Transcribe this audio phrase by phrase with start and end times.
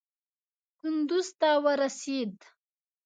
[0.79, 2.33] کندوز ته ورسېد.